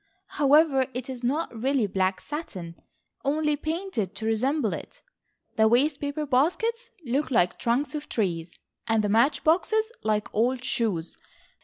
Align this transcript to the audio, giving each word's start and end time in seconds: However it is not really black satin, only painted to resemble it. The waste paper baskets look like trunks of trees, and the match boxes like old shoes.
However 0.41 0.87
it 0.95 1.11
is 1.11 1.23
not 1.23 1.55
really 1.55 1.85
black 1.85 2.21
satin, 2.21 2.73
only 3.23 3.55
painted 3.55 4.15
to 4.15 4.25
resemble 4.25 4.73
it. 4.73 5.03
The 5.57 5.67
waste 5.67 5.99
paper 6.01 6.25
baskets 6.25 6.89
look 7.05 7.29
like 7.29 7.59
trunks 7.59 7.93
of 7.93 8.09
trees, 8.09 8.57
and 8.87 9.03
the 9.03 9.09
match 9.09 9.43
boxes 9.43 9.91
like 10.01 10.33
old 10.33 10.63
shoes. 10.63 11.17